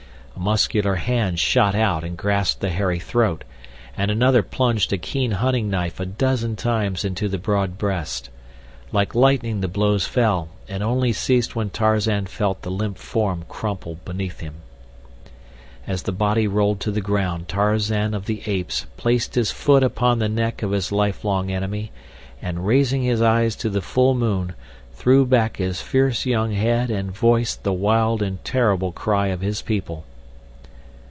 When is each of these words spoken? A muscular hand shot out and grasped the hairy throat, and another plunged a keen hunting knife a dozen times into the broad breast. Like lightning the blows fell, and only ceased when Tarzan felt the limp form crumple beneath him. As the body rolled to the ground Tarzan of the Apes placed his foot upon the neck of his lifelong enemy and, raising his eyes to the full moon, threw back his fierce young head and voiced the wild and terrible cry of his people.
A 0.33 0.43
muscular 0.43 0.95
hand 0.95 1.39
shot 1.39 1.75
out 1.75 2.03
and 2.03 2.17
grasped 2.17 2.61
the 2.61 2.71
hairy 2.71 2.97
throat, 2.97 3.43
and 3.95 4.09
another 4.09 4.41
plunged 4.41 4.91
a 4.91 4.97
keen 4.97 5.33
hunting 5.33 5.69
knife 5.69 5.99
a 5.99 6.05
dozen 6.07 6.55
times 6.55 7.05
into 7.05 7.29
the 7.29 7.37
broad 7.37 7.77
breast. 7.77 8.31
Like 8.91 9.13
lightning 9.13 9.61
the 9.61 9.67
blows 9.67 10.07
fell, 10.07 10.49
and 10.67 10.81
only 10.81 11.13
ceased 11.13 11.55
when 11.55 11.69
Tarzan 11.69 12.25
felt 12.25 12.63
the 12.63 12.71
limp 12.71 12.97
form 12.97 13.45
crumple 13.49 13.99
beneath 14.03 14.39
him. 14.39 14.55
As 15.85 16.03
the 16.03 16.11
body 16.11 16.47
rolled 16.47 16.79
to 16.79 16.91
the 16.91 17.01
ground 17.01 17.47
Tarzan 17.47 18.15
of 18.15 18.25
the 18.25 18.41
Apes 18.47 18.87
placed 18.97 19.35
his 19.35 19.51
foot 19.51 19.83
upon 19.83 20.17
the 20.17 20.29
neck 20.29 20.63
of 20.63 20.71
his 20.71 20.91
lifelong 20.91 21.51
enemy 21.51 21.91
and, 22.41 22.65
raising 22.65 23.03
his 23.03 23.21
eyes 23.21 23.55
to 23.57 23.69
the 23.69 23.81
full 23.81 24.15
moon, 24.15 24.55
threw 24.93 25.23
back 25.23 25.57
his 25.57 25.81
fierce 25.81 26.25
young 26.25 26.51
head 26.53 26.89
and 26.89 27.11
voiced 27.11 27.61
the 27.61 27.73
wild 27.73 28.23
and 28.23 28.43
terrible 28.43 28.91
cry 28.91 29.27
of 29.27 29.41
his 29.41 29.61
people. 29.61 30.03